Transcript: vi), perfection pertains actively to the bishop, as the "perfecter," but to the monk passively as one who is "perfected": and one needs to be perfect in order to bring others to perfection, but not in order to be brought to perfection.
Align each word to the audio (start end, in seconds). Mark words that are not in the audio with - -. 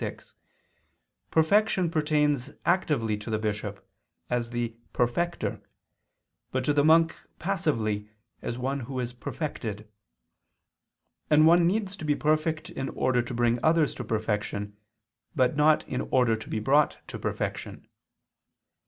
vi), 0.03 0.17
perfection 1.29 1.91
pertains 1.91 2.49
actively 2.65 3.15
to 3.15 3.29
the 3.29 3.37
bishop, 3.37 3.87
as 4.31 4.49
the 4.49 4.75
"perfecter," 4.93 5.61
but 6.51 6.65
to 6.65 6.73
the 6.73 6.83
monk 6.83 7.15
passively 7.37 8.09
as 8.41 8.57
one 8.57 8.79
who 8.79 8.99
is 8.99 9.13
"perfected": 9.13 9.87
and 11.29 11.45
one 11.45 11.67
needs 11.67 11.95
to 11.95 12.03
be 12.03 12.15
perfect 12.15 12.67
in 12.71 12.89
order 12.89 13.21
to 13.21 13.35
bring 13.35 13.59
others 13.61 13.93
to 13.93 14.03
perfection, 14.03 14.75
but 15.35 15.55
not 15.55 15.87
in 15.87 16.01
order 16.09 16.35
to 16.35 16.49
be 16.49 16.59
brought 16.59 16.97
to 17.07 17.19
perfection. 17.19 17.87